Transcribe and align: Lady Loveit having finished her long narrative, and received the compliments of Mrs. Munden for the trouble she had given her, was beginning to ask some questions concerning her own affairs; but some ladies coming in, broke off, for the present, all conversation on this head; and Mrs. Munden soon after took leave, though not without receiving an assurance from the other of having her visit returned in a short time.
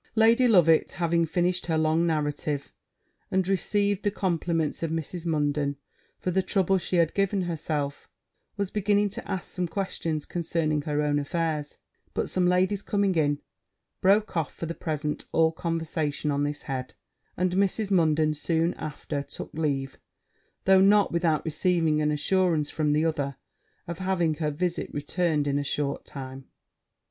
Lady 0.15 0.47
Loveit 0.47 0.93
having 0.93 1.27
finished 1.27 1.67
her 1.67 1.77
long 1.77 2.07
narrative, 2.07 2.73
and 3.29 3.47
received 3.47 4.01
the 4.01 4.09
compliments 4.09 4.81
of 4.81 4.89
Mrs. 4.89 5.27
Munden 5.27 5.77
for 6.17 6.31
the 6.31 6.41
trouble 6.41 6.79
she 6.79 6.95
had 6.95 7.13
given 7.13 7.43
her, 7.43 7.55
was 8.57 8.71
beginning 8.71 9.09
to 9.09 9.29
ask 9.31 9.53
some 9.53 9.67
questions 9.67 10.25
concerning 10.25 10.81
her 10.81 11.03
own 11.03 11.19
affairs; 11.19 11.77
but 12.15 12.29
some 12.31 12.47
ladies 12.47 12.81
coming 12.81 13.13
in, 13.13 13.41
broke 14.01 14.35
off, 14.35 14.51
for 14.51 14.65
the 14.65 14.73
present, 14.73 15.25
all 15.31 15.51
conversation 15.51 16.31
on 16.31 16.45
this 16.45 16.63
head; 16.63 16.95
and 17.37 17.51
Mrs. 17.53 17.91
Munden 17.91 18.33
soon 18.33 18.73
after 18.79 19.21
took 19.21 19.53
leave, 19.53 19.99
though 20.63 20.81
not 20.81 21.11
without 21.11 21.45
receiving 21.45 22.01
an 22.01 22.09
assurance 22.09 22.71
from 22.71 22.93
the 22.93 23.05
other 23.05 23.35
of 23.87 23.99
having 23.99 24.33
her 24.37 24.49
visit 24.49 24.91
returned 24.91 25.45
in 25.45 25.59
a 25.59 25.63
short 25.63 26.05
time. 26.05 26.47